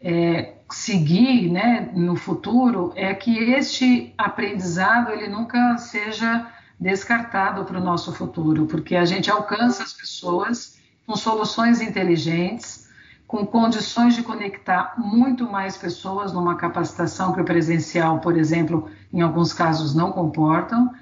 é, 0.00 0.54
seguir 0.70 1.50
né, 1.50 1.90
no 1.94 2.16
futuro 2.16 2.92
é 2.96 3.14
que 3.14 3.36
este 3.52 4.12
aprendizado 4.18 5.12
ele 5.12 5.28
nunca 5.28 5.78
seja 5.78 6.50
descartado 6.78 7.64
para 7.64 7.78
o 7.78 7.84
nosso 7.84 8.12
futuro, 8.12 8.66
porque 8.66 8.96
a 8.96 9.04
gente 9.04 9.30
alcança 9.30 9.84
as 9.84 9.92
pessoas 9.92 10.78
com 11.06 11.14
soluções 11.14 11.80
inteligentes, 11.80 12.83
com 13.26 13.46
condições 13.46 14.14
de 14.14 14.22
conectar 14.22 14.94
muito 14.98 15.50
mais 15.50 15.76
pessoas 15.76 16.32
numa 16.32 16.56
capacitação 16.56 17.32
que 17.32 17.40
o 17.40 17.44
presencial, 17.44 18.20
por 18.20 18.36
exemplo, 18.36 18.88
em 19.12 19.22
alguns 19.22 19.52
casos 19.52 19.94
não 19.94 20.12
comportam. 20.12 20.92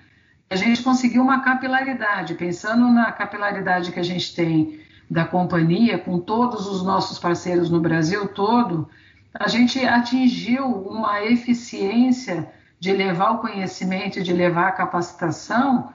A 0.49 0.57
gente 0.57 0.83
conseguiu 0.83 1.23
uma 1.23 1.41
capilaridade, 1.41 2.35
pensando 2.35 2.89
na 2.89 3.11
capilaridade 3.11 3.91
que 3.91 4.01
a 4.01 4.05
gente 4.05 4.35
tem 4.35 4.81
da 5.11 5.25
companhia, 5.25 5.99
com 5.99 6.19
todos 6.19 6.67
os 6.67 6.83
nossos 6.83 7.19
parceiros 7.19 7.69
no 7.69 7.81
Brasil 7.81 8.29
todo, 8.29 8.89
a 9.35 9.49
gente 9.49 9.85
atingiu 9.85 10.67
uma 10.67 11.23
eficiência 11.25 12.51
de 12.79 12.93
levar 12.93 13.33
o 13.33 13.39
conhecimento, 13.39 14.23
de 14.23 14.33
levar 14.33 14.69
a 14.69 14.73
capacitação, 14.73 15.93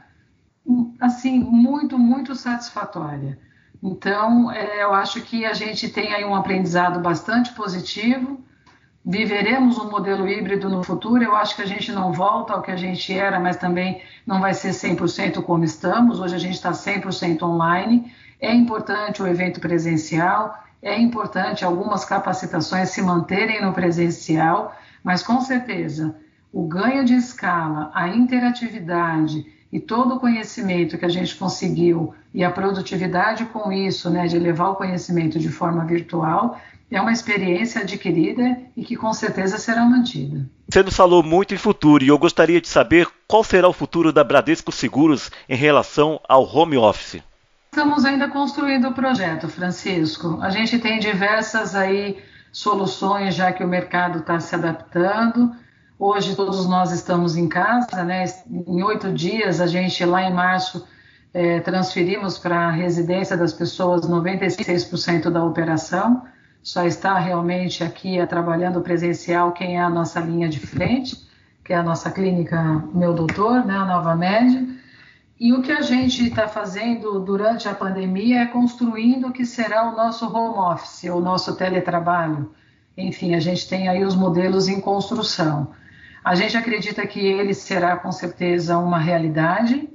assim, 0.99 1.39
muito, 1.39 1.97
muito 1.97 2.35
satisfatória. 2.35 3.39
Então, 3.81 4.51
é, 4.51 4.83
eu 4.83 4.93
acho 4.93 5.21
que 5.21 5.45
a 5.45 5.53
gente 5.53 5.89
tem 5.89 6.13
aí 6.13 6.25
um 6.25 6.35
aprendizado 6.35 6.99
bastante 6.99 7.53
positivo. 7.53 8.43
Viveremos 9.05 9.77
um 9.77 9.89
modelo 9.89 10.27
híbrido 10.27 10.69
no 10.69 10.83
futuro. 10.83 11.23
Eu 11.23 11.35
acho 11.35 11.55
que 11.55 11.61
a 11.61 11.67
gente 11.67 11.91
não 11.91 12.11
volta 12.11 12.53
ao 12.53 12.61
que 12.61 12.71
a 12.71 12.75
gente 12.75 13.13
era, 13.13 13.39
mas 13.39 13.55
também 13.55 14.01
não 14.25 14.41
vai 14.41 14.53
ser 14.53 14.71
100% 14.71 15.41
como 15.43 15.63
estamos. 15.63 16.19
Hoje 16.19 16.35
a 16.35 16.39
gente 16.39 16.55
está 16.55 16.71
100% 16.71 17.43
online. 17.43 18.11
É 18.39 18.53
importante 18.53 19.21
o 19.21 19.27
evento 19.27 19.59
presencial, 19.59 20.63
é 20.81 20.99
importante 20.99 21.65
algumas 21.65 22.05
capacitações 22.05 22.89
se 22.89 23.01
manterem 23.01 23.61
no 23.61 23.73
presencial, 23.73 24.75
mas 25.03 25.23
com 25.23 25.41
certeza 25.41 26.15
o 26.53 26.67
ganho 26.67 27.03
de 27.03 27.15
escala, 27.15 27.91
a 27.93 28.07
interatividade 28.09 29.45
e 29.77 29.79
todo 29.79 30.15
o 30.15 30.19
conhecimento 30.19 30.97
que 30.97 31.05
a 31.05 31.09
gente 31.09 31.35
conseguiu 31.35 32.11
e 32.33 32.43
a 32.43 32.49
produtividade 32.49 33.45
com 33.45 33.71
isso, 33.71 34.09
né, 34.09 34.25
de 34.25 34.39
levar 34.39 34.69
o 34.69 34.75
conhecimento 34.75 35.37
de 35.37 35.49
forma 35.49 35.85
virtual, 35.85 36.59
é 36.89 36.99
uma 36.99 37.11
experiência 37.11 37.81
adquirida 37.81 38.57
e 38.75 38.83
que 38.83 38.95
com 38.95 39.13
certeza 39.13 39.59
será 39.59 39.85
mantida. 39.85 40.49
Você 40.67 40.81
nos 40.81 40.95
falou 40.95 41.21
muito 41.21 41.53
em 41.53 41.57
futuro 41.57 42.03
e 42.03 42.07
eu 42.07 42.17
gostaria 42.17 42.59
de 42.59 42.67
saber 42.67 43.07
qual 43.27 43.43
será 43.43 43.67
o 43.67 43.73
futuro 43.73 44.11
da 44.11 44.23
Bradesco 44.23 44.71
Seguros 44.71 45.29
em 45.47 45.55
relação 45.55 46.19
ao 46.27 46.43
home 46.43 46.77
office. 46.77 47.21
Estamos 47.71 48.03
ainda 48.03 48.27
construindo 48.29 48.87
o 48.87 48.93
projeto, 48.93 49.47
Francisco. 49.47 50.39
A 50.41 50.49
gente 50.49 50.79
tem 50.79 50.97
diversas 50.97 51.75
aí 51.75 52.17
soluções 52.51 53.35
já 53.35 53.51
que 53.51 53.63
o 53.63 53.67
mercado 53.67 54.19
está 54.19 54.39
se 54.39 54.55
adaptando. 54.55 55.51
Hoje 55.99 56.35
todos 56.35 56.69
nós 56.69 56.91
estamos 56.91 57.35
em 57.35 57.49
casa, 57.49 58.03
né? 58.03 58.23
Em 58.47 58.83
oito 58.83 59.11
dias, 59.11 59.59
a 59.59 59.65
gente 59.65 60.05
lá 60.05 60.21
em 60.21 60.31
março 60.31 60.87
é, 61.33 61.59
transferimos 61.59 62.37
para 62.37 62.67
a 62.67 62.71
residência 62.71 63.35
das 63.35 63.51
pessoas 63.51 64.01
96% 64.07 65.31
da 65.31 65.43
operação. 65.43 66.21
Só 66.61 66.85
está 66.85 67.17
realmente 67.17 67.83
aqui 67.83 68.19
é, 68.19 68.27
trabalhando 68.27 68.79
presencial 68.81 69.53
quem 69.53 69.77
é 69.77 69.81
a 69.81 69.89
nossa 69.89 70.19
linha 70.19 70.47
de 70.47 70.59
frente, 70.59 71.17
que 71.63 71.73
é 71.73 71.77
a 71.77 71.81
nossa 71.81 72.11
clínica 72.11 72.83
Meu 72.93 73.15
Doutor, 73.15 73.65
né? 73.65 73.75
A 73.75 73.85
Nova 73.85 74.15
Média. 74.15 74.67
E 75.39 75.51
o 75.51 75.63
que 75.63 75.71
a 75.71 75.81
gente 75.81 76.27
está 76.27 76.47
fazendo 76.47 77.19
durante 77.21 77.67
a 77.67 77.73
pandemia 77.73 78.41
é 78.41 78.45
construindo 78.45 79.29
o 79.29 79.31
que 79.31 79.47
será 79.47 79.91
o 79.91 79.95
nosso 79.95 80.31
home 80.31 80.59
office, 80.59 81.05
o 81.05 81.19
nosso 81.19 81.55
teletrabalho. 81.55 82.53
Enfim, 82.95 83.33
a 83.33 83.39
gente 83.39 83.67
tem 83.67 83.89
aí 83.89 84.05
os 84.05 84.15
modelos 84.15 84.67
em 84.67 84.79
construção. 84.79 85.73
A 86.27 86.35
gente 86.35 86.57
acredita 86.57 87.07
que 87.07 87.25
ele 87.25 87.53
será 87.53 87.95
com 87.95 88.11
certeza 88.11 88.77
uma 88.77 88.99
realidade, 88.99 89.87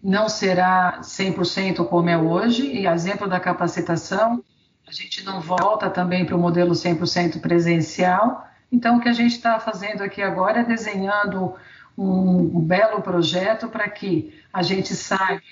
não 0.00 0.28
será 0.28 1.00
100% 1.00 1.84
como 1.88 2.08
é 2.08 2.16
hoje, 2.16 2.64
e 2.64 2.86
exemplo 2.86 3.28
da 3.28 3.40
capacitação, 3.40 4.44
a 4.86 4.92
gente 4.92 5.24
não 5.24 5.40
volta 5.40 5.90
também 5.90 6.24
para 6.24 6.36
o 6.36 6.38
modelo 6.38 6.70
100% 6.70 7.40
presencial. 7.40 8.46
Então, 8.70 8.98
o 8.98 9.00
que 9.00 9.08
a 9.08 9.12
gente 9.12 9.32
está 9.32 9.58
fazendo 9.58 10.02
aqui 10.02 10.22
agora 10.22 10.60
é 10.60 10.64
desenhando 10.64 11.56
um, 11.98 12.60
belo 12.60 13.02
projeto 13.02 13.66
para 13.66 13.88
que 13.88 14.40
a 14.52 14.62
gente 14.62 14.94
saiba 14.94 15.42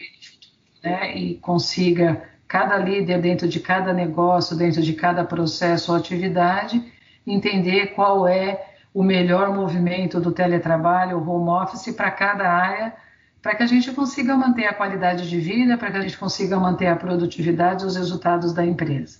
né, 0.80 1.12
e 1.16 1.34
consiga, 1.38 2.22
cada 2.46 2.76
líder 2.76 3.20
dentro 3.20 3.48
de 3.48 3.58
cada 3.58 3.92
negócio, 3.92 4.56
dentro 4.56 4.80
de 4.80 4.92
cada 4.92 5.24
processo 5.24 5.90
ou 5.90 5.98
atividade, 5.98 6.80
entender 7.26 7.96
qual 7.96 8.28
é 8.28 8.73
o 8.94 9.02
melhor 9.02 9.52
movimento 9.52 10.20
do 10.20 10.30
teletrabalho, 10.30 11.18
o 11.18 11.28
home 11.28 11.50
office 11.50 11.92
para 11.94 12.12
cada 12.12 12.48
área, 12.48 12.94
para 13.42 13.56
que 13.56 13.64
a 13.64 13.66
gente 13.66 13.90
consiga 13.90 14.36
manter 14.36 14.66
a 14.66 14.72
qualidade 14.72 15.28
de 15.28 15.38
vida, 15.38 15.76
para 15.76 15.90
que 15.90 15.96
a 15.96 16.00
gente 16.00 16.16
consiga 16.16 16.56
manter 16.58 16.86
a 16.86 16.94
produtividade 16.94 17.82
e 17.82 17.86
os 17.86 17.96
resultados 17.96 18.54
da 18.54 18.64
empresa. 18.64 19.18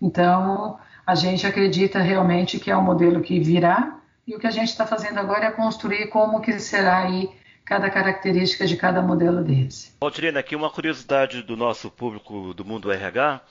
Então, 0.00 0.78
a 1.04 1.16
gente 1.16 1.44
acredita 1.44 1.98
realmente 1.98 2.60
que 2.60 2.70
é 2.70 2.76
um 2.76 2.82
modelo 2.82 3.20
que 3.20 3.40
virá 3.40 3.98
e 4.24 4.36
o 4.36 4.38
que 4.38 4.46
a 4.46 4.50
gente 4.50 4.68
está 4.68 4.86
fazendo 4.86 5.18
agora 5.18 5.46
é 5.46 5.50
construir 5.50 6.06
como 6.08 6.40
que 6.40 6.58
será 6.60 6.98
aí 6.98 7.28
cada 7.64 7.90
característica 7.90 8.66
de 8.66 8.76
cada 8.76 9.02
modelo 9.02 9.42
desse. 9.42 9.92
Valdirena, 10.00 10.40
aqui 10.40 10.54
uma 10.54 10.70
curiosidade 10.70 11.42
do 11.42 11.56
nosso 11.56 11.90
público 11.90 12.54
do 12.54 12.64
mundo 12.64 12.90
RH 12.90 13.42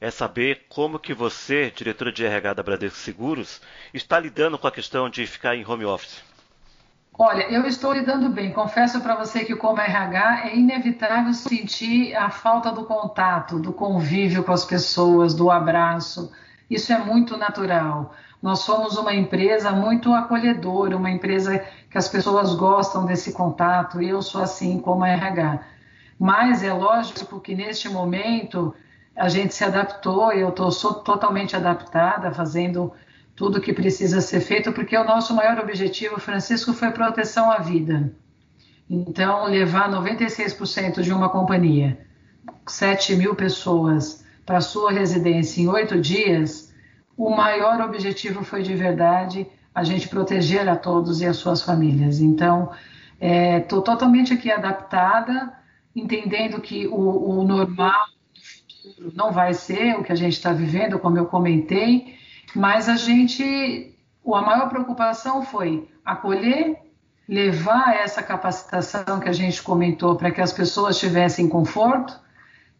é 0.00 0.10
saber 0.10 0.66
como 0.68 0.98
que 0.98 1.12
você, 1.12 1.72
diretora 1.74 2.12
de 2.12 2.24
RH 2.24 2.54
da 2.54 2.62
Bradesco 2.62 2.98
Seguros, 2.98 3.60
está 3.92 4.18
lidando 4.18 4.58
com 4.58 4.66
a 4.66 4.72
questão 4.72 5.10
de 5.10 5.26
ficar 5.26 5.56
em 5.56 5.66
home 5.66 5.84
office. 5.84 6.22
Olha, 7.20 7.50
eu 7.50 7.66
estou 7.66 7.92
lidando 7.92 8.28
bem. 8.28 8.52
Confesso 8.52 9.00
para 9.00 9.16
você 9.16 9.44
que, 9.44 9.56
como 9.56 9.80
RH, 9.80 10.46
é 10.46 10.56
inevitável 10.56 11.34
sentir 11.34 12.14
a 12.14 12.30
falta 12.30 12.70
do 12.70 12.84
contato, 12.84 13.58
do 13.58 13.72
convívio 13.72 14.44
com 14.44 14.52
as 14.52 14.64
pessoas, 14.64 15.34
do 15.34 15.50
abraço. 15.50 16.30
Isso 16.70 16.92
é 16.92 16.98
muito 16.98 17.36
natural. 17.36 18.14
Nós 18.40 18.60
somos 18.60 18.96
uma 18.96 19.12
empresa 19.12 19.72
muito 19.72 20.12
acolhedora, 20.14 20.96
uma 20.96 21.10
empresa 21.10 21.58
que 21.90 21.98
as 21.98 22.08
pessoas 22.08 22.54
gostam 22.54 23.04
desse 23.04 23.32
contato, 23.32 24.00
eu 24.00 24.22
sou 24.22 24.40
assim 24.40 24.78
como 24.78 25.04
RH. 25.04 25.58
Mas 26.16 26.62
é 26.62 26.72
lógico 26.72 27.40
que 27.40 27.56
neste 27.56 27.88
momento 27.88 28.72
a 29.18 29.28
gente 29.28 29.52
se 29.52 29.64
adaptou 29.64 30.32
e 30.32 30.40
eu 30.40 30.50
estou 30.50 30.94
totalmente 30.94 31.56
adaptada, 31.56 32.32
fazendo 32.32 32.92
tudo 33.34 33.58
o 33.58 33.60
que 33.60 33.72
precisa 33.72 34.20
ser 34.20 34.40
feito, 34.40 34.72
porque 34.72 34.96
o 34.96 35.04
nosso 35.04 35.34
maior 35.34 35.58
objetivo, 35.58 36.20
Francisco, 36.20 36.72
foi 36.72 36.90
proteção 36.92 37.50
à 37.50 37.58
vida. 37.58 38.12
Então, 38.88 39.44
levar 39.46 39.90
96% 39.90 41.02
de 41.02 41.12
uma 41.12 41.28
companhia, 41.28 41.98
7 42.66 43.16
mil 43.16 43.34
pessoas, 43.34 44.24
para 44.46 44.60
sua 44.60 44.92
residência 44.92 45.60
em 45.60 45.68
oito 45.68 46.00
dias, 46.00 46.72
o 47.16 47.30
maior 47.30 47.80
objetivo 47.80 48.44
foi 48.44 48.62
de 48.62 48.74
verdade 48.74 49.46
a 49.74 49.82
gente 49.82 50.08
proteger 50.08 50.68
a 50.68 50.76
todos 50.76 51.20
e 51.20 51.26
as 51.26 51.36
suas 51.36 51.60
famílias. 51.62 52.20
Então, 52.20 52.70
estou 53.20 53.80
é, 53.80 53.82
totalmente 53.82 54.32
aqui 54.32 54.50
adaptada, 54.50 55.52
entendendo 55.94 56.60
que 56.60 56.86
o, 56.86 57.40
o 57.40 57.44
normal 57.44 58.06
não 59.14 59.32
vai 59.32 59.54
ser 59.54 59.96
o 59.96 60.02
que 60.02 60.12
a 60.12 60.16
gente 60.16 60.34
está 60.34 60.52
vivendo, 60.52 60.98
como 60.98 61.18
eu 61.18 61.26
comentei, 61.26 62.16
mas 62.54 62.88
a 62.88 62.96
gente, 62.96 63.94
a 64.26 64.40
maior 64.40 64.68
preocupação 64.68 65.42
foi 65.42 65.88
acolher, 66.04 66.76
levar 67.28 67.94
essa 67.94 68.22
capacitação 68.22 69.20
que 69.20 69.28
a 69.28 69.32
gente 69.32 69.62
comentou 69.62 70.16
para 70.16 70.30
que 70.30 70.40
as 70.40 70.52
pessoas 70.52 70.98
tivessem 70.98 71.48
conforto, 71.48 72.18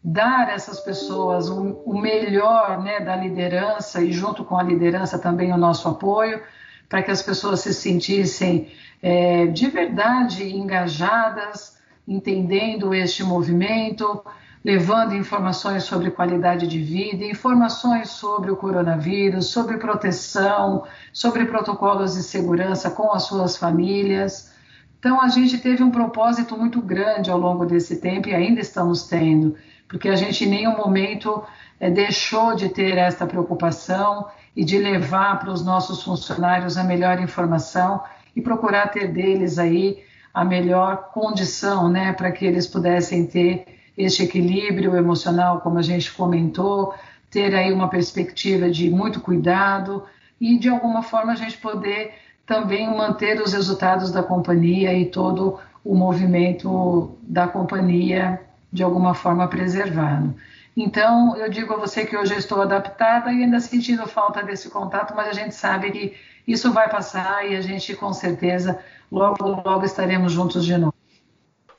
dar 0.03 0.49
essas 0.49 0.81
pessoas 0.81 1.51
o, 1.51 1.83
o 1.85 2.01
melhor 2.01 2.83
né, 2.83 3.01
da 3.01 3.15
liderança 3.15 4.01
e 4.03 4.11
junto 4.11 4.45
com 4.45 4.57
a 4.57 4.63
liderança 4.63 5.19
também 5.19 5.53
o 5.53 5.59
nosso 5.59 5.89
apoio, 5.89 6.41
para 6.89 7.03
que 7.03 7.11
as 7.11 7.21
pessoas 7.21 7.61
se 7.61 7.75
sentissem 7.75 8.73
é, 9.03 9.47
de 9.47 9.69
verdade 9.69 10.49
engajadas, 10.57 11.79
entendendo 12.07 12.95
este 12.95 13.23
movimento, 13.23 14.25
levando 14.65 15.15
informações 15.15 15.85
sobre 15.85 16.11
qualidade 16.11 16.67
de 16.67 16.79
vida, 16.79 17.25
informações 17.25 18.11
sobre 18.11 18.51
o 18.51 18.57
coronavírus, 18.57 19.47
sobre 19.47 19.77
proteção, 19.77 20.85
sobre 21.13 21.45
protocolos 21.47 22.15
de 22.15 22.23
segurança 22.23 22.91
com 22.91 23.13
as 23.13 23.25
suas 23.25 23.57
famílias. 23.57 24.53
Então, 24.99 25.21
a 25.21 25.29
gente 25.29 25.59
teve 25.59 25.83
um 25.83 25.91
propósito 25.91 26.57
muito 26.57 26.81
grande 26.83 27.31
ao 27.31 27.39
longo 27.39 27.65
desse 27.65 28.01
tempo 28.01 28.29
e 28.29 28.35
ainda 28.35 28.61
estamos 28.61 29.05
tendo, 29.05 29.55
porque 29.87 30.09
a 30.09 30.17
gente 30.17 30.45
em 30.45 30.49
nenhum 30.49 30.77
momento 30.77 31.43
é, 31.79 31.89
deixou 31.89 32.57
de 32.57 32.69
ter 32.69 32.99
esta 32.99 33.27
preocupação 33.27 34.27
e 34.57 34.65
de 34.65 34.77
levar 34.77 35.39
para 35.39 35.53
os 35.53 35.65
nossos 35.65 36.03
funcionários 36.03 36.77
a 36.77 36.83
melhor 36.83 37.21
informação 37.21 38.03
e 38.35 38.43
procurar 38.43 38.89
ter 38.89 39.13
deles 39.13 39.57
aí 39.57 40.03
a 40.35 40.45
melhor 40.45 41.11
condição, 41.13 41.89
né, 41.89 42.13
para 42.13 42.31
que 42.33 42.45
eles 42.45 42.67
pudessem 42.67 43.25
ter 43.25 43.78
este 43.99 44.23
equilíbrio 44.23 44.97
emocional, 44.97 45.61
como 45.61 45.79
a 45.79 45.83
gente 45.83 46.13
comentou, 46.13 46.95
ter 47.29 47.53
aí 47.55 47.73
uma 47.73 47.89
perspectiva 47.89 48.71
de 48.71 48.89
muito 48.89 49.21
cuidado 49.21 50.05
e 50.41 50.57
de 50.57 50.69
alguma 50.69 51.03
forma 51.03 51.33
a 51.33 51.37
gente 51.37 51.59
poder 51.59 52.15
também 52.47 52.89
manter 52.89 53.43
os 53.43 53.53
resultados 53.53 54.13
da 54.13 54.23
companhia 54.23 54.95
e 54.95 55.07
todo 55.07 55.59
o 55.85 55.95
movimento 55.95 57.19
da 57.23 57.49
companhia 57.49 58.41
de 58.73 58.83
alguma 58.83 59.15
forma 59.15 59.49
preservado. 59.49 60.35
Então, 60.77 61.37
eu 61.37 61.51
digo 61.51 61.75
a 61.75 61.77
você 61.77 62.07
que 62.07 62.17
hoje 62.17 62.35
eu 62.35 62.39
estou 62.39 62.63
adaptada 62.63 63.33
e 63.33 63.43
ainda 63.43 63.59
sentindo 63.59 64.07
falta 64.07 64.45
desse 64.45 64.71
contato, 64.71 65.13
mas 65.15 65.29
a 65.29 65.33
gente 65.33 65.55
sabe 65.55 65.91
que 65.91 66.15
isso 66.47 66.73
vai 66.73 66.89
passar 66.89 67.51
e 67.51 67.57
a 67.57 67.61
gente 67.61 67.97
com 67.97 68.13
certeza 68.13 68.79
logo 69.11 69.45
logo 69.45 69.85
estaremos 69.85 70.33
juntos 70.33 70.65
de 70.65 70.79
novo. 70.79 70.98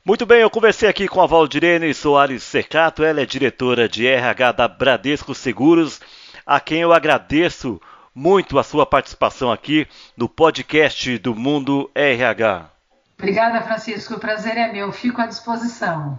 Muito 0.02 0.24
bem, 0.24 0.40
eu 0.40 0.48
conversei 0.48 0.88
aqui 0.88 1.06
com 1.06 1.20
a 1.20 1.26
Valdirene 1.26 1.92
Soares 1.92 2.42
Secato, 2.42 3.04
ela 3.04 3.20
é 3.20 3.26
diretora 3.26 3.86
de 3.86 4.06
RH 4.06 4.52
da 4.52 4.66
Bradesco 4.66 5.34
Seguros, 5.34 6.00
a 6.46 6.58
quem 6.58 6.80
eu 6.80 6.92
agradeço 6.92 7.78
muito 8.14 8.58
a 8.58 8.62
sua 8.62 8.86
participação 8.86 9.52
aqui 9.52 9.86
no 10.16 10.26
podcast 10.26 11.18
do 11.18 11.34
Mundo 11.34 11.90
RH. 11.94 12.70
Obrigada, 13.18 13.60
Francisco. 13.60 14.14
O 14.14 14.18
prazer 14.18 14.56
é 14.56 14.72
meu. 14.72 14.90
Fico 14.90 15.20
à 15.20 15.26
disposição. 15.26 16.18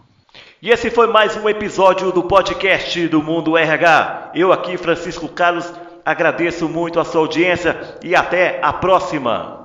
E 0.62 0.70
esse 0.70 0.92
foi 0.92 1.08
mais 1.08 1.36
um 1.36 1.50
episódio 1.50 2.12
do 2.12 2.24
podcast 2.24 3.08
do 3.08 3.24
Mundo 3.24 3.58
RH. 3.58 4.32
Eu 4.36 4.54
aqui, 4.54 4.78
Francisco 4.78 5.28
Carlos, 5.28 5.74
agradeço 6.06 6.70
muito 6.70 7.00
a 7.00 7.04
sua 7.04 7.22
audiência 7.22 7.98
e 8.04 8.16
até 8.16 8.60
a 8.62 8.72
próxima. 8.72 9.61